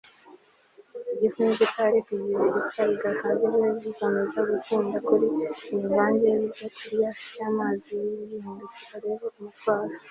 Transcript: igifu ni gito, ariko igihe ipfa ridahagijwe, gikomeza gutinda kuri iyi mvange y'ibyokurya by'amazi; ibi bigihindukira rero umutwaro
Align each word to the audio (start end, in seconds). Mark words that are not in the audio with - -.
igifu 1.13 1.37
ni 1.45 1.53
gito, 1.59 1.79
ariko 1.89 2.09
igihe 2.17 2.45
ipfa 2.59 2.83
ridahagijwe, 2.89 3.67
gikomeza 3.83 4.39
gutinda 4.49 4.97
kuri 5.07 5.25
iyi 5.65 5.77
mvange 5.87 6.25
y'ibyokurya 6.35 7.09
by'amazi; 7.31 7.89
ibi 7.97 8.09
bigihindukira 8.19 8.95
rero 9.05 9.25
umutwaro 9.37 9.93